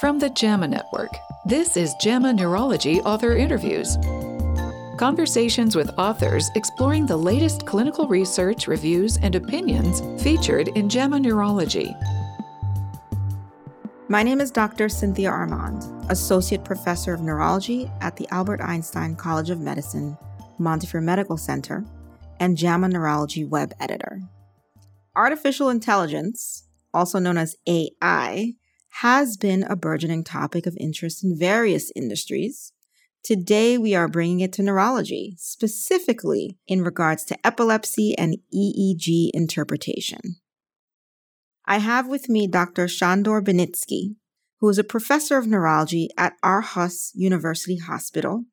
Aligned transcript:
From 0.00 0.18
the 0.18 0.28
JAMA 0.28 0.66
Network, 0.66 1.16
this 1.46 1.76
is 1.76 1.94
JAMA 2.00 2.32
Neurology 2.32 3.00
Author 3.02 3.36
Interviews. 3.36 3.96
Conversations 4.98 5.76
with 5.76 5.96
authors 5.96 6.50
exploring 6.56 7.06
the 7.06 7.16
latest 7.16 7.64
clinical 7.64 8.08
research, 8.08 8.66
reviews, 8.66 9.18
and 9.18 9.36
opinions 9.36 10.02
featured 10.20 10.66
in 10.68 10.88
JAMA 10.88 11.20
Neurology. 11.20 11.94
My 14.08 14.24
name 14.24 14.40
is 14.40 14.50
Dr. 14.50 14.88
Cynthia 14.88 15.30
Armand, 15.30 15.84
Associate 16.10 16.64
Professor 16.64 17.14
of 17.14 17.20
Neurology 17.20 17.88
at 18.00 18.16
the 18.16 18.26
Albert 18.32 18.62
Einstein 18.62 19.14
College 19.14 19.50
of 19.50 19.60
Medicine, 19.60 20.18
Montefiore 20.58 21.02
Medical 21.02 21.36
Center, 21.36 21.84
and 22.40 22.56
JAMA 22.56 22.88
Neurology 22.88 23.44
web 23.44 23.72
editor. 23.78 24.20
Artificial 25.14 25.68
intelligence, 25.68 26.66
also 26.92 27.20
known 27.20 27.38
as 27.38 27.54
AI, 27.68 28.54
has 29.00 29.36
been 29.36 29.64
a 29.64 29.74
burgeoning 29.74 30.22
topic 30.22 30.66
of 30.66 30.76
interest 30.78 31.24
in 31.24 31.36
various 31.36 31.90
industries. 31.96 32.72
Today, 33.24 33.76
we 33.76 33.94
are 33.94 34.06
bringing 34.06 34.40
it 34.40 34.52
to 34.52 34.62
neurology, 34.62 35.34
specifically 35.38 36.58
in 36.68 36.84
regards 36.84 37.24
to 37.24 37.46
epilepsy 37.46 38.16
and 38.16 38.36
EEG 38.54 39.30
interpretation. 39.34 40.36
I 41.66 41.78
have 41.78 42.06
with 42.06 42.28
me 42.28 42.46
Dr. 42.46 42.86
Sándor 42.86 43.42
Beniczky, 43.42 44.16
who 44.60 44.68
is 44.68 44.78
a 44.78 44.84
professor 44.84 45.38
of 45.38 45.46
neurology 45.46 46.08
at 46.16 46.34
Aarhus 46.44 47.10
University 47.14 47.78
Hospital 47.78 48.44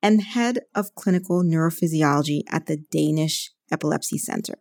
and 0.00 0.22
head 0.22 0.60
of 0.76 0.94
clinical 0.94 1.42
neurophysiology 1.42 2.42
at 2.50 2.66
the 2.66 2.76
Danish 2.76 3.50
Epilepsy 3.72 4.18
Center. 4.18 4.58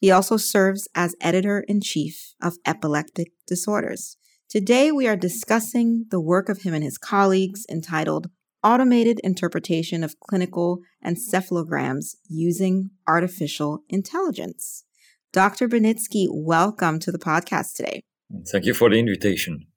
He 0.00 0.10
also 0.10 0.36
serves 0.36 0.88
as 0.94 1.14
editor 1.20 1.64
in 1.68 1.80
chief 1.80 2.34
of 2.42 2.56
epileptic 2.66 3.28
disorders. 3.46 4.16
Today, 4.52 4.92
we 4.92 5.08
are 5.08 5.16
discussing 5.16 6.04
the 6.10 6.20
work 6.20 6.50
of 6.50 6.60
him 6.60 6.74
and 6.74 6.84
his 6.84 6.98
colleagues 6.98 7.64
entitled 7.70 8.28
Automated 8.62 9.18
Interpretation 9.24 10.04
of 10.04 10.20
Clinical 10.20 10.80
Encephalograms 11.02 12.16
Using 12.28 12.90
Artificial 13.08 13.78
Intelligence. 13.88 14.84
Dr. 15.32 15.68
Beniczky, 15.68 16.26
welcome 16.28 16.98
to 16.98 17.10
the 17.10 17.18
podcast 17.18 17.76
today. 17.76 18.02
Thank 18.50 18.66
you 18.66 18.74
for 18.74 18.90
the 18.90 18.98
invitation. 18.98 19.68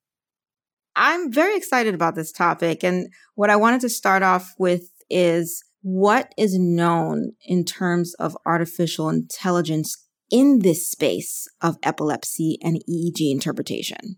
I'm 0.93 1.31
very 1.31 1.55
excited 1.55 1.95
about 1.95 2.15
this 2.15 2.33
topic. 2.33 2.83
And 2.83 3.07
what 3.35 3.49
I 3.49 3.55
wanted 3.55 3.79
to 3.79 3.89
start 3.89 4.23
off 4.23 4.55
with 4.59 4.89
is 5.09 5.63
what 5.83 6.33
is 6.37 6.59
known 6.59 7.31
in 7.45 7.63
terms 7.63 8.13
of 8.15 8.35
artificial 8.45 9.07
intelligence 9.07 9.95
in 10.29 10.59
this 10.59 10.85
space 10.85 11.47
of 11.61 11.77
epilepsy 11.81 12.57
and 12.61 12.83
EEG 12.89 13.31
interpretation? 13.31 14.17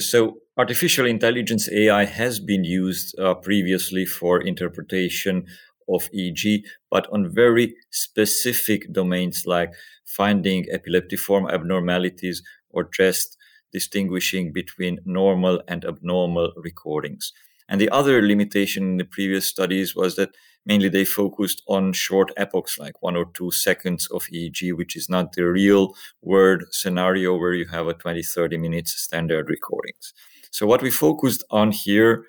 So, 0.00 0.38
artificial 0.56 1.06
intelligence 1.06 1.70
AI 1.70 2.04
has 2.04 2.40
been 2.40 2.64
used 2.64 3.18
uh, 3.18 3.34
previously 3.34 4.04
for 4.04 4.40
interpretation 4.40 5.46
of 5.88 6.10
EEG, 6.12 6.64
but 6.90 7.06
on 7.12 7.32
very 7.32 7.74
specific 7.90 8.92
domains 8.92 9.44
like 9.46 9.72
finding 10.04 10.66
epileptiform 10.72 11.52
abnormalities 11.52 12.42
or 12.70 12.88
just 12.92 13.36
distinguishing 13.72 14.52
between 14.52 14.98
normal 15.04 15.62
and 15.68 15.84
abnormal 15.84 16.52
recordings. 16.56 17.32
And 17.68 17.80
the 17.80 17.90
other 17.90 18.20
limitation 18.20 18.82
in 18.84 18.96
the 18.96 19.04
previous 19.04 19.46
studies 19.46 19.94
was 19.94 20.16
that 20.16 20.34
mainly 20.66 20.88
they 20.88 21.04
focused 21.04 21.62
on 21.66 21.92
short 21.92 22.32
epochs, 22.36 22.78
like 22.78 23.02
one 23.02 23.16
or 23.16 23.26
two 23.34 23.50
seconds 23.50 24.08
of 24.10 24.24
EEG, 24.32 24.72
which 24.76 24.96
is 24.96 25.08
not 25.08 25.32
the 25.32 25.44
real 25.44 25.94
world 26.22 26.64
scenario 26.70 27.36
where 27.36 27.54
you 27.54 27.66
have 27.66 27.86
a 27.86 27.94
20, 27.94 28.22
30 28.22 28.56
minutes 28.58 28.92
standard 28.92 29.48
recordings. 29.48 30.14
So 30.50 30.66
what 30.66 30.82
we 30.82 30.90
focused 30.90 31.44
on 31.50 31.72
here 31.72 32.24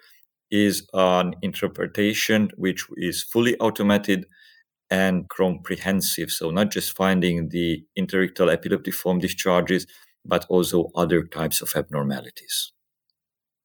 is 0.52 0.88
an 0.94 1.36
interpretation 1.41 2.50
which 2.56 2.86
is 2.97 3.23
fully 3.23 3.57
automated 3.59 4.25
and 4.90 5.28
comprehensive. 5.29 6.29
So 6.29 6.51
not 6.51 6.72
just 6.72 6.95
finding 6.95 7.50
the 7.50 7.84
interictal 7.97 8.56
epileptiform 8.56 9.19
discharges, 9.22 9.88
but 10.24 10.45
also 10.50 10.91
other 10.95 11.24
types 11.24 11.62
of 11.62 11.72
abnormalities. 11.75 12.72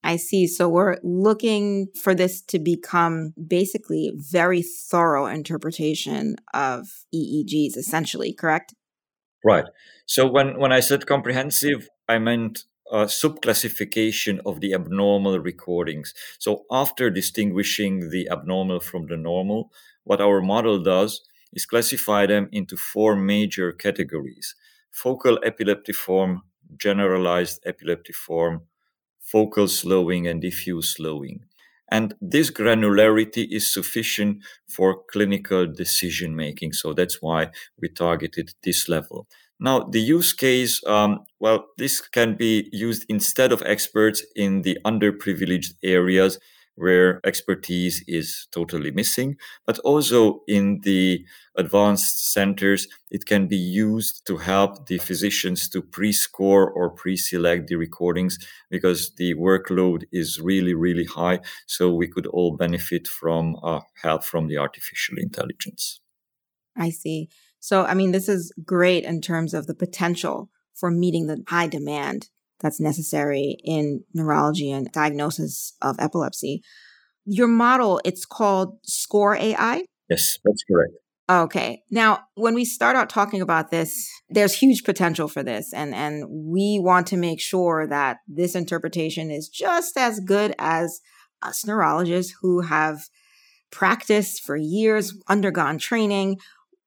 I 0.03 0.17
see. 0.17 0.47
So 0.47 0.69
we're 0.69 0.97
looking 1.03 1.89
for 1.95 2.15
this 2.15 2.41
to 2.43 2.59
become 2.59 3.35
basically 3.47 4.13
very 4.15 4.63
thorough 4.63 5.27
interpretation 5.27 6.37
of 6.55 6.89
EEGs, 7.15 7.77
essentially, 7.77 8.33
correct? 8.33 8.75
Right. 9.45 9.67
So 10.07 10.27
when, 10.27 10.59
when 10.59 10.73
I 10.73 10.81
said 10.81 11.07
comprehensive, 11.07 11.89
I 12.09 12.19
meant 12.19 12.65
a 12.91 13.05
subclassification 13.05 14.41
of 14.45 14.61
the 14.61 14.75
abnormal 14.75 15.39
recordings. 15.39 16.13
So 16.39 16.65
after 16.71 17.11
distinguishing 17.11 18.11
the 18.11 18.29
abnormal 18.31 18.81
from 18.81 19.07
the 19.07 19.17
normal, 19.17 19.71
what 20.05 20.21
our 20.21 20.41
model 20.41 20.83
does 20.83 21.23
is 21.53 21.67
classify 21.67 22.27
them 22.27 22.49
into 22.53 22.77
four 22.77 23.17
major 23.17 23.73
categories 23.73 24.55
focal 24.91 25.39
epileptiform, 25.47 26.41
generalized 26.77 27.65
epileptiform, 27.65 28.63
focal 29.31 29.69
slowing, 29.69 30.27
and 30.27 30.41
diffuse 30.41 30.95
slowing. 30.95 31.45
And 31.91 32.15
this 32.21 32.51
granularity 32.51 33.47
is 33.51 33.73
sufficient 33.73 34.45
for 34.69 35.03
clinical 35.11 35.67
decision 35.67 36.37
making. 36.37 36.73
So 36.73 36.93
that's 36.93 37.21
why 37.21 37.51
we 37.81 37.89
targeted 37.89 38.53
this 38.63 38.89
level. 38.89 39.27
Now, 39.59 39.81
the 39.81 40.01
use 40.01 40.33
case, 40.33 40.81
um, 40.87 41.25
well, 41.39 41.67
this 41.77 42.01
can 42.01 42.37
be 42.37 42.69
used 42.73 43.05
instead 43.09 43.53
of 43.53 43.63
experts 43.67 44.25
in 44.35 44.63
the 44.63 44.79
underprivileged 44.85 45.75
areas 45.83 46.39
where 46.81 47.21
expertise 47.25 48.03
is 48.09 48.49
totally 48.53 48.91
missing, 48.91 49.37
but 49.67 49.79
also 49.81 50.41
in 50.49 50.81
the 50.83 51.25
advanced 51.57 52.33
centers, 52.33 52.89
it 53.11 53.27
can 53.27 53.47
be 53.47 53.57
used 53.57 54.27
to 54.27 54.39
help 54.39 54.87
the 54.87 54.99
physicians 54.99 55.69
to 55.69 55.83
pre-score 55.83 56.71
or 56.71 56.91
pre-select 56.91 57.69
the 57.69 57.77
recordings 57.77 58.39
because 58.71 59.15
the 59.17 59.35
workload 59.35 60.05
is 60.11 60.41
really, 60.41 60.75
really 60.75 61.05
high. 61.05 61.41
So 61.67 61.93
we 61.93 62.09
could 62.09 62.27
all 62.27 62.57
benefit 62.57 63.07
from 63.07 63.57
uh, 63.63 63.81
help 64.03 64.25
from 64.25 64.49
the 64.49 64.59
artificial 64.59 65.19
intelligence. 65.19 66.01
I 66.77 66.91
see. 66.91 67.29
So, 67.59 67.85
I 67.85 67.95
mean, 67.95 68.13
this 68.13 68.29
is 68.29 68.53
great 68.65 69.05
in 69.05 69.21
terms 69.21 69.53
of 69.53 69.67
the 69.67 69.75
potential 69.75 70.49
for 70.75 70.91
meeting 70.91 71.27
the 71.27 71.45
high 71.47 71.67
demand 71.67 72.31
that's 72.61 72.81
necessary 72.81 73.57
in 73.65 74.05
neurology 74.15 74.71
and 74.71 74.91
diagnosis 74.93 75.75
of 75.83 75.97
epilepsy. 75.99 76.63
Your 77.25 77.49
model, 77.49 78.01
it's 78.05 78.25
called 78.25 78.79
SCORE 78.85 79.37
AI. 79.37 79.85
Yes, 80.09 80.39
that's 80.45 80.65
correct. 80.65 80.93
Okay. 81.31 81.83
Now, 81.93 82.25
when 82.35 82.55
we 82.55 82.65
start 82.65 82.97
out 82.97 83.09
talking 83.09 83.41
about 83.41 83.71
this, 83.71 84.11
there's 84.29 84.53
huge 84.53 84.83
potential 84.83 85.29
for 85.29 85.45
this. 85.45 85.73
And, 85.73 85.95
and 85.95 86.25
we 86.29 86.81
want 86.83 87.07
to 87.09 87.17
make 87.17 87.41
sure 87.41 87.87
that 87.87 88.17
this 88.27 88.57
interpretation 88.57 89.31
is 89.31 89.49
just 89.49 89.97
as 89.97 90.19
good 90.19 90.57
as 90.59 91.01
us 91.41 91.65
neurologists 91.65 92.35
who 92.43 92.63
have 92.63 93.03
practiced 93.71 94.43
for 94.43 94.57
years, 94.57 95.15
undergone 95.29 95.79
training. 95.79 96.39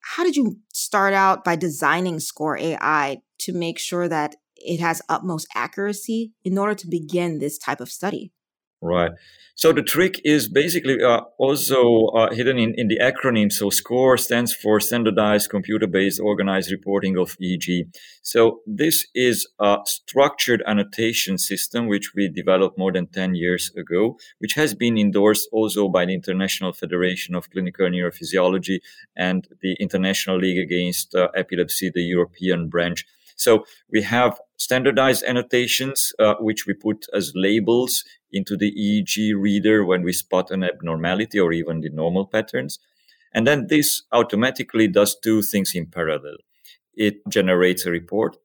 How 0.01 0.25
did 0.25 0.35
you 0.35 0.57
start 0.73 1.13
out 1.13 1.45
by 1.45 1.55
designing 1.55 2.19
SCORE 2.19 2.57
AI 2.57 3.19
to 3.39 3.53
make 3.53 3.79
sure 3.79 4.09
that 4.09 4.35
it 4.65 4.79
has 4.79 5.01
utmost 5.09 5.47
accuracy 5.55 6.33
in 6.43 6.57
order 6.57 6.75
to 6.75 6.87
begin 6.87 7.39
this 7.39 7.57
type 7.57 7.79
of 7.79 7.89
study. 7.89 8.31
Right. 8.83 9.11
So 9.55 9.71
the 9.71 9.81
trick 9.81 10.19
is 10.25 10.49
basically 10.49 11.01
uh, 11.01 11.21
also 11.37 12.07
uh, 12.07 12.33
hidden 12.33 12.57
in, 12.57 12.73
in 12.75 12.89
the 12.89 12.99
acronym. 12.99 13.49
So 13.49 13.69
SCORE 13.69 14.17
stands 14.17 14.53
for 14.53 14.79
Standardized 14.81 15.49
Computer-Based 15.49 16.19
Organized 16.19 16.69
Reporting 16.69 17.17
of 17.17 17.37
EEG. 17.41 17.95
So 18.23 18.59
this 18.65 19.07
is 19.15 19.47
a 19.59 19.77
structured 19.85 20.63
annotation 20.67 21.37
system 21.37 21.87
which 21.87 22.11
we 22.13 22.27
developed 22.27 22.77
more 22.77 22.91
than 22.91 23.07
10 23.07 23.35
years 23.35 23.71
ago, 23.77 24.17
which 24.39 24.55
has 24.55 24.73
been 24.73 24.97
endorsed 24.97 25.47
also 25.53 25.87
by 25.87 26.05
the 26.05 26.13
International 26.13 26.73
Federation 26.73 27.35
of 27.35 27.49
Clinical 27.51 27.87
Neurophysiology 27.87 28.79
and 29.15 29.47
the 29.61 29.77
International 29.79 30.37
League 30.37 30.59
Against 30.59 31.15
uh, 31.15 31.29
Epilepsy, 31.35 31.89
the 31.93 32.01
European 32.01 32.67
branch. 32.67 33.05
So 33.35 33.65
we 33.91 34.01
have 34.03 34.39
standardized 34.57 35.23
annotations, 35.25 36.13
uh, 36.19 36.35
which 36.39 36.65
we 36.65 36.73
put 36.73 37.05
as 37.13 37.33
labels 37.35 38.03
into 38.31 38.57
the 38.57 38.71
EEG 38.71 39.33
reader 39.39 39.85
when 39.85 40.03
we 40.03 40.13
spot 40.13 40.51
an 40.51 40.63
abnormality 40.63 41.39
or 41.39 41.51
even 41.51 41.81
the 41.81 41.89
normal 41.89 42.25
patterns. 42.25 42.79
And 43.33 43.47
then 43.47 43.67
this 43.67 44.03
automatically 44.11 44.87
does 44.87 45.17
two 45.19 45.41
things 45.41 45.73
in 45.75 45.87
parallel. 45.87 46.37
It 46.95 47.15
generates 47.29 47.85
a 47.85 47.91
report, 47.91 48.37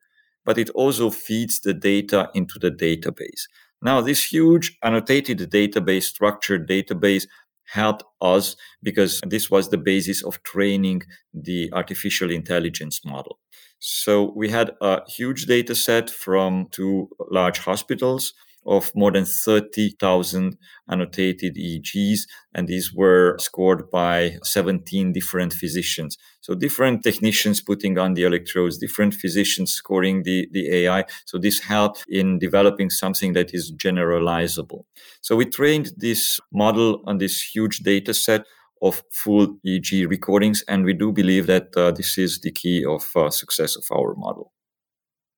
but 0.44 0.58
it 0.58 0.70
also 0.70 1.11
feeds 1.11 1.61
the 1.61 1.75
data 1.75 2.31
into 2.35 2.58
the 2.58 2.70
database. 2.70 3.43
Now, 3.81 4.00
this 4.00 4.25
huge 4.25 4.76
annotated 4.82 5.38
database, 5.38 6.05
structured 6.05 6.69
database, 6.69 7.26
helped 7.69 8.02
us 8.20 8.56
because 8.82 9.20
this 9.26 9.50
was 9.50 9.69
the 9.69 9.76
basis 9.76 10.25
of 10.25 10.43
training 10.43 11.02
the 11.35 11.70
artificial 11.73 12.31
intelligence 12.31 13.05
model. 13.05 13.38
So 13.79 14.33
we 14.35 14.49
had 14.51 14.73
a 14.81 15.01
huge 15.09 15.47
data 15.47 15.75
set 15.75 16.11
from 16.11 16.67
two 16.73 17.09
large 17.31 17.59
hospitals 17.59 18.33
of 18.69 18.93
more 18.95 19.11
than 19.11 19.25
30,000 19.25 20.57
annotated 20.91 21.57
EEGs. 21.57 22.21
And 22.55 22.69
these 22.69 22.93
were 22.93 23.37
scored 23.39 23.91
by 23.91 24.39
17 24.43 25.13
different 25.13 25.55
physicians. 25.55 26.19
So 26.43 26.55
different 26.55 27.03
technicians 27.03 27.63
putting 27.63 27.99
on 27.99 28.15
the 28.15 28.25
electrodes, 28.25 28.79
different 28.79 29.15
physicians 29.15 29.73
scoring 29.73 30.23
the, 30.25 30.49
the 30.53 30.71
AI. 30.85 31.05
So 31.25 31.39
this 31.39 31.61
helped 31.61 32.05
in 32.09 32.39
developing 32.39 32.91
something 32.91 33.33
that 33.33 33.55
is 33.55 33.73
generalizable. 33.73 34.85
So 35.23 35.35
we 35.35 35.47
trained 35.47 35.93
this 35.97 36.39
model 36.53 37.03
on 37.07 37.19
this 37.19 37.41
huge 37.41 37.79
data 37.79 38.13
set 38.13 38.45
of 38.83 39.03
full 39.11 39.59
EEG 39.67 40.09
recordings. 40.09 40.63
And 40.69 40.85
we 40.85 40.93
do 40.93 41.13
believe 41.13 41.47
that 41.47 41.77
uh, 41.77 41.91
this 41.91 42.19
is 42.19 42.41
the 42.41 42.51
key 42.51 42.85
of 42.85 43.11
uh, 43.17 43.31
success 43.31 43.77
of 43.77 43.85
our 43.93 44.15
model. 44.15 44.53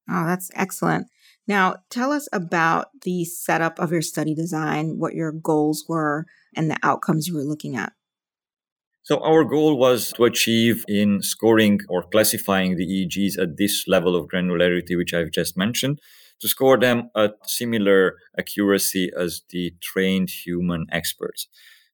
Oh, 0.09 0.27
that's 0.27 0.51
excellent. 0.55 1.07
Now, 1.47 1.77
tell 1.91 2.13
us 2.13 2.29
about 2.33 2.89
the 3.03 3.25
setup 3.25 3.79
of 3.79 3.93
your 3.93 4.03
study 4.03 4.35
design, 4.35 4.99
what 4.99 5.15
your 5.15 5.33
goals 5.33 5.85
were, 5.89 6.27
and 6.55 6.71
the 6.71 6.79
outcomes 6.83 7.27
you 7.27 7.35
were 7.35 7.43
looking 7.43 7.77
at. 7.77 7.93
So, 9.03 9.19
our 9.25 9.45
goal 9.45 9.79
was 9.79 10.13
to 10.13 10.25
achieve 10.25 10.85
in 10.87 11.23
scoring 11.23 11.81
or 11.89 12.03
classifying 12.03 12.77
the 12.77 12.87
EEGs 12.87 13.39
at 13.41 13.57
this 13.57 13.85
level 13.89 14.15
of 14.15 14.29
granularity, 14.29 14.97
which 14.97 15.15
I've 15.15 15.31
just 15.31 15.57
mentioned, 15.57 16.01
to 16.41 16.49
score 16.49 16.79
them 16.79 17.11
at 17.17 17.35
similar 17.45 18.17
accuracy 18.39 19.11
as 19.17 19.43
the 19.51 19.75
trained 19.81 20.31
human 20.31 20.87
experts. 20.93 21.49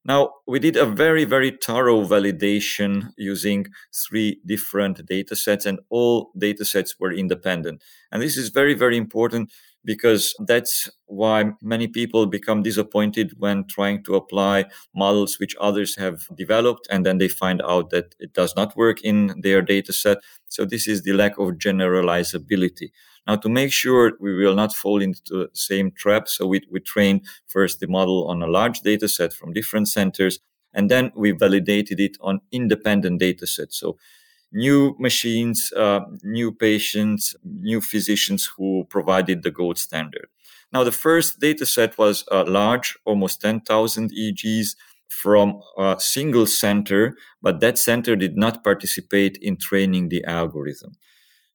Now, 0.07 0.35
we 0.47 0.61
did 0.61 0.77
a 0.77 0.87
very, 0.87 1.25
very 1.25 1.59
thorough 1.61 2.05
validation 2.07 3.11
using 3.17 3.67
three 3.93 4.41
different 4.47 5.05
data 5.05 5.35
sets, 5.35 5.67
and 5.67 5.81
all 5.91 6.31
data 6.39 6.65
sets 6.65 6.95
were 7.01 7.13
independent. 7.13 7.83
And 8.13 8.23
this 8.23 8.37
is 8.37 8.51
very, 8.51 8.75
very 8.75 8.97
important 8.97 9.51
because 9.85 10.33
that's 10.47 10.89
why 11.07 11.53
many 11.61 11.89
people 11.89 12.27
become 12.27 12.63
disappointed 12.63 13.33
when 13.39 13.67
trying 13.67 14.05
to 14.05 14.15
apply 14.15 14.67
models 14.95 15.41
which 15.41 15.57
others 15.61 15.97
have 15.97 16.27
developed 16.37 16.87
and 16.91 17.05
then 17.07 17.19
they 17.19 17.29
find 17.29 17.63
out 17.63 17.91
that 17.91 18.15
it 18.19 18.33
does 18.33 18.55
not 18.57 18.77
work 18.77 19.01
in 19.03 19.41
their 19.43 19.63
data 19.63 19.93
set. 19.93 20.19
So 20.49 20.65
this 20.65 20.87
is 20.87 21.03
the 21.03 21.13
lack 21.15 21.39
of 21.39 21.55
generalizability. 21.55 22.91
Now, 23.27 23.37
to 23.37 23.49
make 23.49 23.73
sure 23.73 24.13
we 24.21 24.35
will 24.37 24.55
not 24.55 24.73
fall 24.75 25.03
into 25.03 25.21
the 25.29 25.51
same 25.53 25.91
trap, 25.91 26.29
so 26.29 26.47
we, 26.47 26.63
we 26.71 26.81
trained 26.81 27.23
first 27.49 27.81
the 27.81 27.89
model 27.89 28.29
on 28.29 28.43
a 28.43 28.47
large 28.47 28.81
data 28.81 29.09
set 29.09 29.33
from 29.33 29.53
different 29.53 29.89
centers, 29.89 30.39
and 30.73 30.91
then 30.91 31.11
we 31.17 31.33
validated 31.33 31.99
it 31.99 32.17
on 32.21 32.41
independent 32.53 33.19
data 33.19 33.47
sets. 33.47 33.79
So 33.79 33.97
new 34.53 34.95
machines, 34.99 35.73
uh, 35.77 36.01
new 36.23 36.53
patients, 36.53 37.35
new 37.45 37.81
physicians 37.81 38.49
who 38.57 38.87
provided 38.89 39.43
the 39.43 39.51
gold 39.51 39.79
standard. 39.79 40.29
Now, 40.73 40.85
the 40.85 40.93
first 40.93 41.41
data 41.41 41.67
set 41.67 41.97
was 41.99 42.25
uh, 42.31 42.45
large, 42.47 42.97
almost 43.05 43.41
10,000 43.41 44.13
EEGs 44.13 44.77
from 45.09 45.61
a 45.79 45.97
single 45.99 46.47
center, 46.47 47.17
but 47.41 47.61
that 47.61 47.79
center 47.79 48.17
did 48.17 48.37
not 48.37 48.65
participate 48.65 49.37
in 49.41 49.57
training 49.57 50.09
the 50.09 50.25
algorithm. 50.25 50.93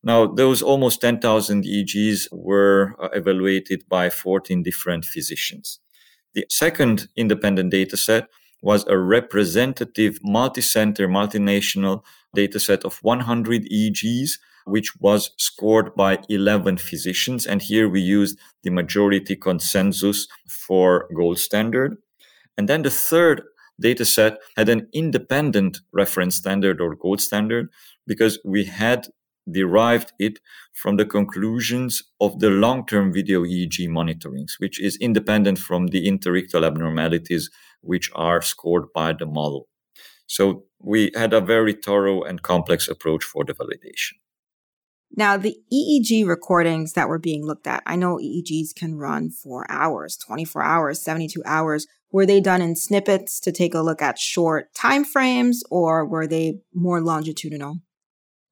Now, 0.03 0.25
those 0.25 0.61
almost 0.61 1.01
10,000 1.01 1.63
EEGs 1.63 2.27
were 2.31 2.95
uh, 2.99 3.09
evaluated 3.13 3.83
by 3.87 4.09
14 4.09 4.63
different 4.63 5.05
physicians. 5.05 5.79
The 6.33 6.45
second 6.49 7.07
independent 7.15 7.71
data 7.71 7.97
set 7.97 8.27
was 8.61 8.85
a 8.87 8.97
representative 8.97 10.19
multi-center, 10.23 11.07
multinational 11.07 12.03
data 12.33 12.59
set 12.59 12.83
of 12.85 12.99
100 13.01 13.65
EEGs, 13.65 14.39
which 14.65 14.95
was 14.99 15.31
scored 15.37 15.95
by 15.95 16.19
11 16.29 16.77
physicians. 16.77 17.45
And 17.45 17.61
here 17.61 17.89
we 17.89 18.01
used 18.01 18.39
the 18.63 18.69
majority 18.69 19.35
consensus 19.35 20.27
for 20.47 21.07
gold 21.15 21.39
standard. 21.39 21.97
And 22.57 22.69
then 22.69 22.83
the 22.83 22.91
third 22.91 23.43
data 23.79 24.05
set 24.05 24.37
had 24.55 24.69
an 24.69 24.87
independent 24.93 25.79
reference 25.91 26.35
standard 26.35 26.79
or 26.79 26.95
gold 26.95 27.21
standard 27.21 27.69
because 28.05 28.39
we 28.45 28.65
had 28.65 29.07
derived 29.49 30.13
it 30.19 30.39
from 30.73 30.97
the 30.97 31.05
conclusions 31.05 32.03
of 32.19 32.39
the 32.39 32.49
long-term 32.49 33.13
video 33.13 33.43
EEG 33.43 33.87
monitorings, 33.87 34.53
which 34.59 34.79
is 34.81 34.97
independent 34.97 35.59
from 35.59 35.87
the 35.87 36.07
interictal 36.07 36.65
abnormalities 36.65 37.49
which 37.81 38.11
are 38.13 38.41
scored 38.41 38.85
by 38.93 39.13
the 39.13 39.25
model. 39.25 39.67
So 40.27 40.65
we 40.79 41.11
had 41.15 41.33
a 41.33 41.41
very 41.41 41.73
thorough 41.73 42.23
and 42.23 42.41
complex 42.41 42.87
approach 42.87 43.23
for 43.23 43.43
the 43.43 43.53
validation. 43.53 44.13
Now, 45.13 45.35
the 45.35 45.57
EEG 45.73 46.25
recordings 46.25 46.93
that 46.93 47.09
were 47.09 47.19
being 47.19 47.45
looked 47.45 47.67
at, 47.67 47.83
I 47.85 47.97
know 47.97 48.17
EEGs 48.17 48.73
can 48.73 48.95
run 48.95 49.29
for 49.29 49.69
hours, 49.69 50.15
24 50.17 50.63
hours, 50.63 51.01
72 51.01 51.41
hours. 51.45 51.85
Were 52.13 52.25
they 52.25 52.39
done 52.39 52.61
in 52.61 52.77
snippets 52.77 53.39
to 53.41 53.51
take 53.51 53.73
a 53.73 53.81
look 53.81 54.01
at 54.01 54.17
short 54.17 54.73
time 54.73 55.03
frames 55.03 55.63
or 55.69 56.05
were 56.05 56.27
they 56.27 56.59
more 56.73 57.01
longitudinal? 57.01 57.79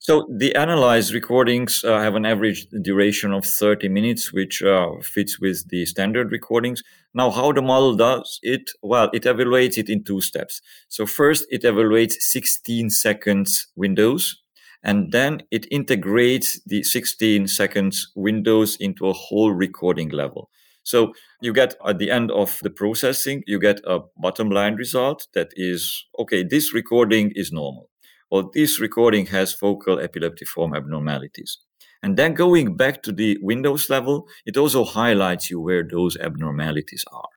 So 0.10 0.26
the 0.28 0.56
analyzed 0.56 1.14
recordings 1.14 1.84
uh, 1.84 2.00
have 2.00 2.16
an 2.16 2.26
average 2.26 2.66
duration 2.82 3.32
of 3.32 3.46
30 3.46 3.90
minutes, 3.90 4.34
which 4.34 4.64
uh, 4.64 4.94
fits 5.04 5.40
with 5.40 5.70
the 5.70 5.86
standard 5.86 6.32
recordings. 6.32 6.82
Now, 7.14 7.30
how 7.30 7.52
the 7.52 7.62
model 7.62 7.96
does 7.96 8.40
it? 8.42 8.72
Well, 8.82 9.12
it 9.14 9.26
evaluates 9.26 9.78
it 9.78 9.88
in 9.88 10.04
two 10.04 10.20
steps. 10.20 10.64
So 10.88 11.06
first, 11.06 11.46
it 11.52 11.62
evaluates 11.62 12.14
16 12.22 12.90
seconds 12.90 13.68
windows, 13.76 14.42
and 14.82 15.12
then 15.12 15.44
it 15.52 15.68
integrates 15.70 16.60
the 16.66 16.82
16 16.82 17.46
seconds 17.46 18.12
windows 18.16 18.78
into 18.80 19.08
a 19.08 19.14
whole 19.14 19.54
recording 19.54 20.10
level. 20.10 20.50
So 20.82 21.14
you 21.40 21.54
get 21.54 21.76
at 21.86 22.00
the 22.00 22.10
end 22.10 22.32
of 22.32 22.58
the 22.64 22.72
processing, 22.72 23.44
you 23.46 23.60
get 23.60 23.80
a 23.86 24.00
bottom 24.18 24.50
line 24.50 24.74
result 24.74 25.28
that 25.36 25.50
is, 25.54 26.04
okay, 26.18 26.42
this 26.42 26.74
recording 26.74 27.32
is 27.36 27.52
normal 27.52 27.90
or 28.30 28.50
this 28.54 28.80
recording 28.80 29.28
has 29.28 29.54
focal 29.54 29.98
epileptiform 29.98 30.76
abnormalities. 30.76 31.58
And 32.02 32.16
then 32.18 32.34
going 32.34 32.76
back 32.78 33.04
to 33.04 33.12
the 33.12 33.38
Windows 33.42 33.90
level, 33.90 34.28
it 34.46 34.58
also 34.58 34.86
highlights 34.86 35.50
you 35.50 35.60
where 35.60 35.84
those 35.84 36.16
abnormalities 36.18 37.04
are. 37.12 37.30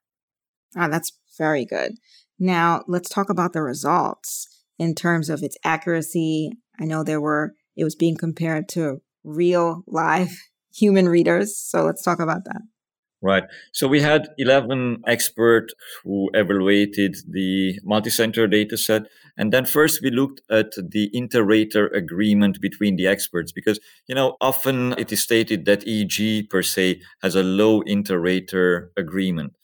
Ah, 0.77 0.89
that's 0.89 1.13
very 1.37 1.65
good. 1.65 1.93
Now 2.39 2.83
let's 2.87 3.09
talk 3.09 3.29
about 3.29 3.53
the 3.53 3.63
results 3.63 4.49
in 4.79 4.95
terms 4.95 5.29
of 5.29 5.43
its 5.43 5.57
accuracy. 5.65 6.53
I 6.81 6.85
know 6.85 7.03
there 7.03 7.21
were, 7.21 7.55
it 7.77 7.85
was 7.85 7.95
being 7.95 8.17
compared 8.17 8.69
to 8.71 9.03
real 9.25 9.83
live 9.87 10.31
human 10.75 11.09
readers. 11.09 11.59
So 11.59 11.85
let's 11.85 12.03
talk 12.03 12.21
about 12.21 12.45
that. 12.45 12.63
Right. 13.25 13.45
So 13.73 13.87
we 13.87 14.01
had 14.01 14.31
11 14.37 15.05
experts 15.07 15.73
who 16.03 16.29
evaluated 16.35 17.15
the 17.31 17.79
multi-center 17.85 18.49
data 18.49 18.77
set. 18.77 19.03
And 19.37 19.53
then 19.53 19.65
first 19.65 20.03
we 20.03 20.11
looked 20.11 20.41
at 20.51 20.73
the 20.77 21.09
inter-rater 21.13 21.87
agreement 21.87 22.61
between 22.61 22.97
the 22.97 23.07
experts 23.07 23.53
because, 23.53 23.79
you 24.09 24.17
know, 24.17 24.37
often 24.41 24.95
it 24.99 25.13
is 25.13 25.23
stated 25.23 25.67
that 25.67 25.87
EEG 25.87 26.51
per 26.51 26.63
se 26.63 27.01
has 27.23 27.37
a 27.37 27.45
low 27.45 27.83
inter-rater 27.83 28.91
agreement. 28.97 29.55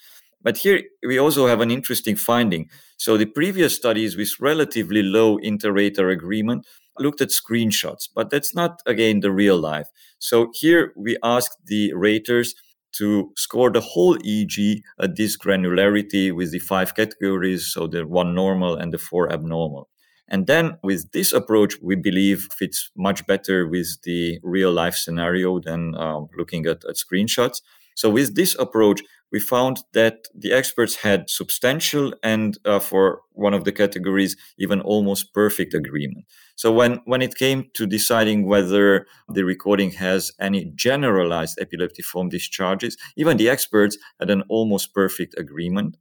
But 0.40 0.58
here 0.58 0.82
we 1.04 1.18
also 1.18 1.48
have 1.48 1.60
an 1.60 1.72
interesting 1.72 2.14
finding. 2.14 2.68
So 2.96 3.16
the 3.16 3.26
previous 3.26 3.74
studies 3.74 4.16
with 4.16 4.30
relatively 4.38 5.02
low 5.02 5.36
inter-rater 5.38 6.10
agreement 6.10 6.64
looked 6.96 7.20
at 7.20 7.30
screenshots, 7.30 8.08
but 8.14 8.30
that's 8.30 8.54
not 8.54 8.80
again 8.86 9.18
the 9.20 9.32
real 9.32 9.58
life. 9.58 9.88
So 10.18 10.50
here 10.54 10.92
we 10.96 11.16
asked 11.24 11.56
the 11.66 11.92
raters 11.94 12.54
to 12.92 13.32
score 13.36 13.70
the 13.70 13.80
whole 13.80 14.16
EEG 14.18 14.82
at 15.00 15.16
this 15.16 15.36
granularity 15.36 16.34
with 16.34 16.52
the 16.52 16.58
five 16.58 16.94
categories, 16.94 17.66
so 17.66 17.86
the 17.86 18.06
one 18.06 18.34
normal 18.34 18.76
and 18.76 18.92
the 18.92 18.98
four 18.98 19.32
abnormal. 19.32 19.88
And 20.28 20.46
then 20.46 20.78
with 20.82 21.12
this 21.12 21.32
approach, 21.32 21.76
we 21.82 21.96
believe 21.96 22.48
fits 22.58 22.90
much 22.96 23.26
better 23.26 23.66
with 23.66 24.02
the 24.02 24.38
real 24.42 24.72
life 24.72 24.94
scenario 24.94 25.58
than 25.58 25.94
uh, 25.94 26.20
looking 26.36 26.66
at, 26.66 26.84
at 26.84 26.96
screenshots. 26.96 27.62
So 27.96 28.10
with 28.10 28.36
this 28.36 28.54
approach, 28.58 29.00
we 29.32 29.40
found 29.40 29.80
that 29.92 30.26
the 30.34 30.52
experts 30.52 30.96
had 30.96 31.28
substantial 31.28 32.14
and 32.22 32.58
uh, 32.64 32.78
for 32.78 33.20
one 33.32 33.54
of 33.54 33.64
the 33.64 33.72
categories, 33.72 34.36
even 34.58 34.80
almost 34.80 35.34
perfect 35.34 35.74
agreement. 35.74 36.24
So 36.56 36.72
when, 36.72 37.00
when 37.04 37.22
it 37.22 37.36
came 37.36 37.70
to 37.74 37.86
deciding 37.86 38.46
whether 38.46 39.06
the 39.28 39.44
recording 39.44 39.92
has 39.92 40.32
any 40.40 40.72
generalized 40.74 41.58
epileptiform 41.58 42.30
discharges, 42.30 42.96
even 43.16 43.36
the 43.36 43.48
experts 43.48 43.98
had 44.18 44.30
an 44.30 44.42
almost 44.48 44.94
perfect 44.94 45.34
agreement. 45.38 45.96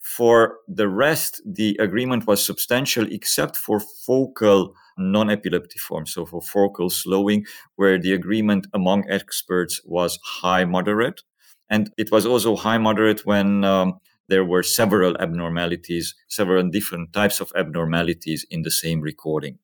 For 0.00 0.58
the 0.66 0.88
rest, 0.88 1.40
the 1.46 1.76
agreement 1.78 2.26
was 2.26 2.44
substantial 2.44 3.06
except 3.10 3.56
for 3.56 3.78
focal 3.78 4.74
non-epileptiform, 4.98 6.08
so 6.08 6.26
for 6.26 6.42
focal 6.42 6.90
slowing, 6.90 7.46
where 7.76 7.98
the 7.98 8.12
agreement 8.12 8.66
among 8.74 9.08
experts 9.08 9.80
was 9.84 10.18
high 10.24 10.64
moderate. 10.64 11.22
And 11.70 11.90
it 11.96 12.10
was 12.12 12.26
also 12.26 12.56
high 12.56 12.78
moderate 12.78 13.24
when 13.24 13.64
um, 13.64 13.94
there 14.28 14.44
were 14.44 14.62
several 14.62 15.16
abnormalities, 15.18 16.14
several 16.28 16.68
different 16.68 17.12
types 17.12 17.40
of 17.40 17.52
abnormalities 17.56 18.46
in 18.50 18.62
the 18.62 18.70
same 18.70 19.00
recording. 19.00 19.58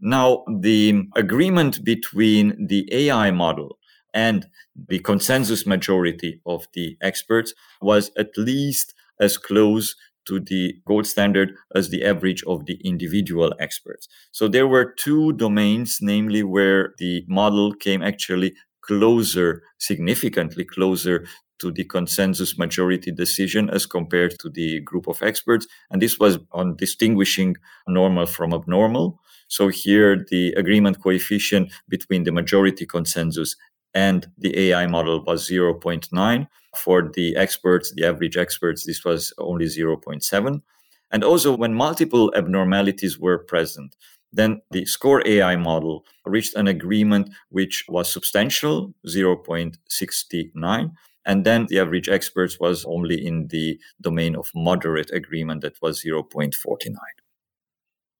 Now, 0.00 0.44
the 0.60 1.04
agreement 1.14 1.84
between 1.84 2.66
the 2.66 2.88
AI 2.90 3.30
model 3.30 3.78
and 4.12 4.46
the 4.88 4.98
consensus 4.98 5.66
majority 5.66 6.40
of 6.44 6.66
the 6.74 6.96
experts 7.00 7.54
was 7.80 8.10
at 8.16 8.36
least 8.36 8.94
as 9.20 9.38
close 9.38 9.94
to 10.26 10.40
the 10.40 10.74
gold 10.86 11.06
standard 11.06 11.54
as 11.74 11.90
the 11.90 12.04
average 12.04 12.42
of 12.44 12.66
the 12.66 12.78
individual 12.84 13.54
experts. 13.58 14.08
So 14.30 14.48
there 14.48 14.66
were 14.66 14.94
two 14.98 15.32
domains, 15.34 15.98
namely 16.00 16.42
where 16.42 16.94
the 16.98 17.24
model 17.28 17.72
came 17.74 18.02
actually 18.02 18.54
closer, 18.82 19.62
significantly 19.78 20.64
closer 20.64 21.24
to 21.60 21.70
the 21.70 21.84
consensus 21.84 22.58
majority 22.58 23.12
decision 23.12 23.70
as 23.70 23.86
compared 23.86 24.38
to 24.40 24.50
the 24.50 24.80
group 24.80 25.06
of 25.06 25.22
experts. 25.22 25.66
And 25.90 26.02
this 26.02 26.18
was 26.18 26.38
on 26.50 26.76
distinguishing 26.76 27.56
normal 27.86 28.26
from 28.26 28.52
abnormal. 28.52 29.20
So 29.48 29.68
here 29.68 30.26
the 30.28 30.52
agreement 30.54 31.00
coefficient 31.00 31.72
between 31.88 32.24
the 32.24 32.32
majority 32.32 32.84
consensus 32.84 33.54
and 33.94 34.26
the 34.38 34.58
AI 34.58 34.86
model 34.86 35.22
was 35.24 35.48
0.9. 35.48 36.48
For 36.76 37.10
the 37.14 37.36
experts, 37.36 37.92
the 37.94 38.06
average 38.06 38.36
experts, 38.36 38.84
this 38.86 39.04
was 39.04 39.32
only 39.38 39.66
0.7. 39.66 40.62
And 41.10 41.22
also 41.22 41.54
when 41.54 41.74
multiple 41.74 42.32
abnormalities 42.34 43.18
were 43.18 43.38
present, 43.38 43.94
then 44.32 44.62
the 44.70 44.84
score 44.86 45.22
AI 45.26 45.56
model 45.56 46.04
reached 46.24 46.54
an 46.54 46.66
agreement 46.66 47.30
which 47.50 47.84
was 47.88 48.10
substantial, 48.10 48.94
0.69. 49.06 50.92
And 51.24 51.44
then 51.44 51.66
the 51.66 51.78
average 51.78 52.08
experts 52.08 52.58
was 52.58 52.84
only 52.84 53.24
in 53.24 53.48
the 53.48 53.78
domain 54.00 54.34
of 54.34 54.50
moderate 54.54 55.10
agreement 55.12 55.60
that 55.60 55.80
was 55.80 56.02
0.49. 56.02 56.96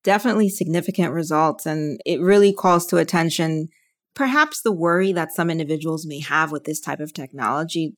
Definitely 0.04 0.48
significant 0.48 1.12
results. 1.12 1.66
And 1.66 2.00
it 2.04 2.20
really 2.20 2.52
calls 2.52 2.86
to 2.86 2.98
attention 2.98 3.68
perhaps 4.14 4.60
the 4.60 4.72
worry 4.72 5.12
that 5.12 5.32
some 5.32 5.50
individuals 5.50 6.06
may 6.06 6.20
have 6.20 6.52
with 6.52 6.64
this 6.64 6.80
type 6.80 7.00
of 7.00 7.12
technology. 7.12 7.96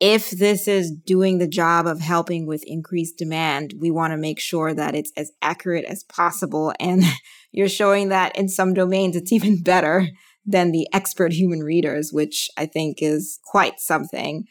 If 0.00 0.30
this 0.30 0.66
is 0.66 0.90
doing 0.90 1.38
the 1.38 1.46
job 1.46 1.86
of 1.86 2.00
helping 2.00 2.46
with 2.46 2.64
increased 2.66 3.18
demand, 3.18 3.74
we 3.78 3.90
want 3.90 4.12
to 4.12 4.16
make 4.16 4.40
sure 4.40 4.72
that 4.72 4.94
it's 4.94 5.12
as 5.14 5.30
accurate 5.42 5.84
as 5.84 6.04
possible. 6.04 6.72
And 6.80 7.04
you're 7.52 7.68
showing 7.68 8.08
that 8.08 8.36
in 8.36 8.48
some 8.48 8.72
domains, 8.72 9.14
it's 9.14 9.32
even 9.32 9.62
better 9.62 10.08
than 10.46 10.72
the 10.72 10.88
expert 10.92 11.32
human 11.32 11.60
readers, 11.60 12.12
which 12.12 12.48
I 12.56 12.64
think 12.64 13.02
is 13.02 13.38
quite 13.44 13.78
something. 13.78 14.44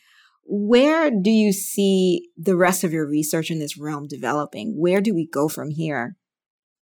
Where 0.45 1.11
do 1.11 1.31
you 1.31 1.51
see 1.51 2.29
the 2.37 2.55
rest 2.55 2.83
of 2.83 2.93
your 2.93 3.07
research 3.07 3.51
in 3.51 3.59
this 3.59 3.77
realm 3.77 4.07
developing? 4.07 4.75
Where 4.77 5.01
do 5.01 5.13
we 5.13 5.27
go 5.27 5.47
from 5.47 5.71
here? 5.71 6.15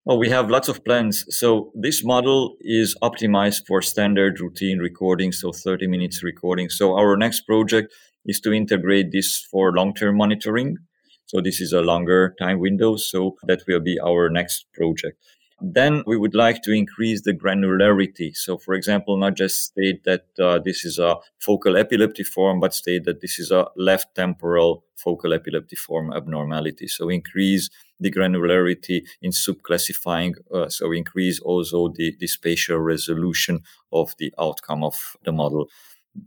Well, 0.04 0.18
we 0.18 0.28
have 0.28 0.50
lots 0.50 0.68
of 0.68 0.84
plans. 0.84 1.24
So 1.30 1.72
this 1.74 2.04
model 2.04 2.56
is 2.60 2.96
optimized 3.02 3.66
for 3.66 3.82
standard 3.82 4.38
routine 4.40 4.78
recording, 4.78 5.32
so 5.32 5.50
30 5.50 5.88
minutes 5.88 6.22
recording. 6.22 6.68
So 6.68 6.96
our 6.96 7.16
next 7.16 7.40
project 7.40 7.92
is 8.26 8.40
to 8.40 8.52
integrate 8.52 9.12
this 9.12 9.46
for 9.50 9.72
long-term 9.72 10.16
monitoring. 10.16 10.76
So 11.26 11.40
this 11.40 11.60
is 11.60 11.72
a 11.72 11.80
longer 11.80 12.34
time 12.38 12.60
window. 12.60 12.96
So 12.96 13.36
that 13.46 13.62
will 13.66 13.80
be 13.80 13.98
our 14.00 14.28
next 14.30 14.66
project. 14.74 15.18
Then 15.60 16.02
we 16.06 16.18
would 16.18 16.34
like 16.34 16.62
to 16.62 16.72
increase 16.72 17.22
the 17.22 17.32
granularity. 17.32 18.36
So, 18.36 18.58
for 18.58 18.74
example, 18.74 19.16
not 19.16 19.36
just 19.36 19.64
state 19.64 20.04
that 20.04 20.26
uh, 20.38 20.58
this 20.62 20.84
is 20.84 20.98
a 20.98 21.16
focal 21.38 21.72
epileptiform, 21.72 22.60
but 22.60 22.74
state 22.74 23.04
that 23.04 23.22
this 23.22 23.38
is 23.38 23.50
a 23.50 23.66
left 23.74 24.14
temporal 24.14 24.84
focal 24.96 25.30
epileptiform 25.30 26.14
abnormality. 26.14 26.88
So, 26.88 27.08
increase 27.08 27.70
the 27.98 28.10
granularity 28.10 29.06
in 29.22 29.30
subclassifying. 29.30 30.34
Uh, 30.52 30.68
so, 30.68 30.92
increase 30.92 31.40
also 31.40 31.88
the, 31.88 32.14
the 32.20 32.26
spatial 32.26 32.78
resolution 32.78 33.60
of 33.90 34.14
the 34.18 34.34
outcome 34.38 34.84
of 34.84 35.16
the 35.24 35.32
model. 35.32 35.70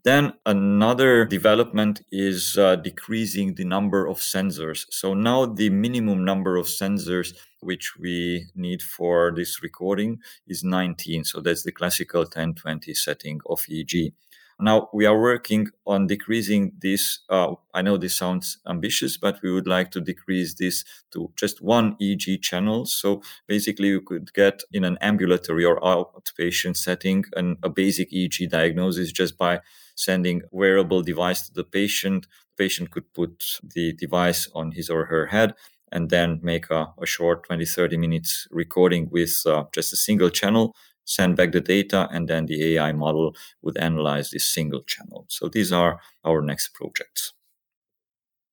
Then 0.04 0.34
another 0.46 1.26
development 1.26 2.02
is 2.12 2.58
uh, 2.58 2.76
decreasing 2.76 3.56
the 3.56 3.66
number 3.66 4.06
of 4.06 4.20
sensors. 4.20 4.86
So 4.92 5.14
now 5.14 5.46
the 5.46 5.70
minimum 5.70 6.24
number 6.24 6.58
of 6.58 6.68
sensors 6.68 7.34
which 7.62 7.98
we 7.98 8.46
need 8.56 8.82
for 8.82 9.34
this 9.36 9.62
recording 9.62 10.20
is 10.48 10.64
19. 10.64 11.24
So 11.24 11.42
that's 11.42 11.64
the 11.64 11.72
classical 11.72 12.22
1020 12.22 12.94
setting 12.94 13.42
of 13.48 13.60
EEG. 13.62 14.14
Now 14.62 14.90
we 14.94 15.06
are 15.06 15.18
working 15.18 15.70
on 15.88 16.08
decreasing 16.08 16.74
this. 16.82 17.20
Uh, 17.30 17.56
I 17.74 17.82
know 17.82 17.96
this 17.96 18.18
sounds 18.18 18.58
ambitious, 18.68 19.16
but 19.16 19.42
we 19.42 19.52
would 19.52 19.68
like 19.68 19.90
to 19.92 20.02
decrease 20.02 20.56
this 20.56 20.84
to 21.14 21.32
just 21.38 21.62
one 21.62 21.96
EEG 22.02 22.42
channel. 22.42 22.86
So 22.86 23.22
basically, 23.48 23.88
you 23.88 24.02
could 24.02 24.34
get 24.34 24.62
in 24.74 24.84
an 24.84 24.98
ambulatory 25.00 25.64
or 25.64 25.80
outpatient 25.80 26.76
setting 26.76 27.24
an, 27.38 27.58
a 27.64 27.70
basic 27.70 28.12
EEG 28.12 28.50
diagnosis 28.50 29.14
just 29.14 29.38
by 29.38 29.62
sending 29.96 30.42
wearable 30.52 31.04
device 31.04 31.48
to 31.48 31.54
the 31.54 31.64
patient. 31.64 32.28
The 32.58 32.64
patient 32.64 32.92
could 32.92 33.14
put 33.14 33.44
the 33.64 33.94
device 33.94 34.50
on 34.54 34.74
his 34.74 34.90
or 34.90 35.06
her 35.06 35.28
head 35.28 35.54
and 35.90 36.10
then 36.10 36.40
make 36.44 36.70
a, 36.70 36.94
a 37.02 37.06
short 37.06 37.46
20, 37.46 37.66
30 37.66 37.98
minutes 37.98 38.48
recording 38.52 39.08
with 39.10 39.42
uh, 39.46 39.64
just 39.74 39.94
a 39.94 39.98
single 39.98 40.30
channel 40.30 40.76
send 41.10 41.36
back 41.36 41.52
the 41.52 41.62
data, 41.62 42.08
and 42.12 42.28
then 42.28 42.46
the 42.46 42.76
AI 42.76 42.92
model 42.92 43.36
would 43.62 43.78
analyze 43.78 44.30
this 44.30 44.48
single 44.48 44.84
channel. 44.84 45.26
So 45.30 45.50
these 45.50 45.72
are 45.72 46.00
our 46.24 46.42
next 46.42 46.74
projects. 46.74 47.34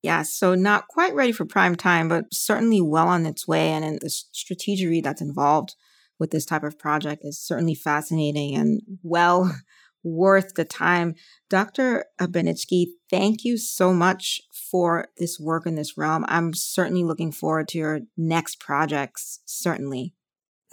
Yeah, 0.02 0.22
so 0.22 0.54
not 0.54 0.88
quite 0.88 1.14
ready 1.14 1.32
for 1.32 1.44
prime 1.44 1.75
time, 1.75 2.08
but 2.08 2.32
certainly 2.32 2.80
well 2.80 3.08
on 3.08 3.26
its 3.26 3.46
way. 3.46 3.72
And 3.72 3.84
in 3.84 3.98
the 4.00 4.08
strategy 4.08 5.00
that's 5.00 5.20
involved 5.20 5.75
with 6.18 6.30
this 6.30 6.46
type 6.46 6.62
of 6.62 6.78
project 6.78 7.22
is 7.25 7.40
certainly 7.40 7.75
fascinating 7.75 8.54
and 8.54 8.80
well 9.02 9.54
worth 10.04 10.54
the 10.54 10.64
time. 10.64 11.14
Dr. 11.50 12.04
Abenitsky, 12.20 12.86
thank 13.10 13.44
you 13.44 13.58
so 13.58 13.92
much 13.92 14.40
for 14.70 15.08
this 15.18 15.38
work 15.40 15.66
in 15.66 15.75
this 15.75 15.98
realm. 15.98 16.25
I'm 16.28 16.54
certainly 16.54 17.02
looking 17.02 17.32
forward 17.32 17.68
to 17.68 17.78
your 17.78 18.00
next 18.16 18.60
projects, 18.60 19.40
certainly. 19.44 20.14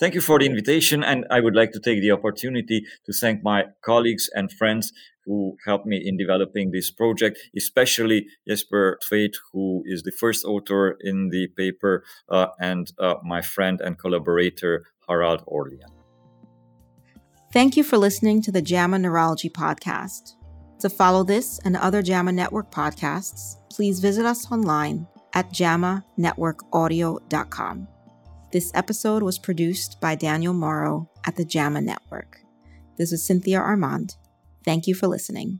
Thank 0.04 0.16
you 0.16 0.22
for 0.22 0.38
the 0.38 0.46
invitation. 0.46 1.02
And 1.02 1.26
I 1.32 1.40
would 1.40 1.56
like 1.56 1.72
to 1.72 1.80
take 1.80 2.02
the 2.02 2.12
opportunity 2.12 2.86
to 3.06 3.14
thank 3.14 3.42
my 3.42 3.68
colleagues 3.86 4.30
and 4.34 4.52
friends 4.52 4.92
who 5.26 5.56
helped 5.66 5.86
me 5.86 5.96
in 6.06 6.18
developing 6.18 6.72
this 6.72 6.92
project, 6.92 7.40
especially 7.56 8.26
Jesper 8.46 9.00
Tveit, 9.02 9.36
who 9.54 9.82
is 9.86 10.04
the 10.04 10.12
first 10.12 10.44
author 10.44 10.98
in 11.00 11.30
the 11.30 11.48
paper, 11.56 12.04
uh, 12.28 12.48
and 12.60 12.92
uh, 13.00 13.14
my 13.24 13.42
friend 13.42 13.80
and 13.80 13.98
collaborator, 13.98 14.84
Harald 15.08 15.46
Aurlien. 15.46 15.88
Thank 17.54 17.78
you 17.78 17.84
for 17.86 17.98
listening 17.98 18.42
to 18.42 18.52
the 18.52 18.62
JAMA 18.62 19.00
Neurology 19.00 19.50
Podcast. 19.50 20.34
To 20.80 20.90
follow 20.90 21.24
this 21.24 21.62
and 21.64 21.78
other 21.78 22.02
JAMA 22.02 22.34
Network 22.34 22.72
podcasts, 22.72 23.56
please 23.72 24.02
visit 24.02 24.26
us 24.26 24.52
online 24.52 25.08
at 25.34 25.50
jamanetworkaudio.com. 25.54 27.88
This 28.54 28.72
episode 28.76 29.24
was 29.24 29.40
produced 29.40 30.00
by 30.00 30.14
Daniel 30.14 30.54
Morrow 30.54 31.10
at 31.26 31.36
the 31.36 31.44
JAMA 31.44 31.82
Network. 31.82 32.38
This 33.00 33.12
is 33.12 33.26
Cynthia 33.26 33.60
Armand. 33.60 34.16
Thank 34.64 34.86
you 34.86 34.94
for 34.94 35.08
listening. 35.08 35.60